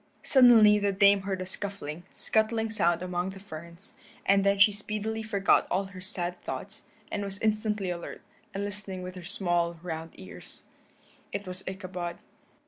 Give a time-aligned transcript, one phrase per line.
[0.23, 3.93] Suddenly the Dame heard a scuffling, scuttling sound among the ferns,
[4.25, 9.03] and then she speedily forgot all her sad thoughts, and was instantly alert, and listening
[9.03, 10.63] with her small round ears.
[11.31, 12.17] It was Ichabod.